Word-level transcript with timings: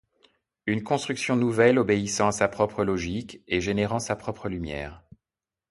Une 0.65 0.81
construction 0.81 1.35
nouvelle 1.35 1.77
obéissant 1.77 2.29
à 2.29 2.31
sa 2.31 2.47
propre 2.47 2.83
logique 2.83 3.43
et 3.47 3.61
générant 3.61 3.99
sa 3.99 4.15
propre 4.15 4.49
lumière. 4.49 5.03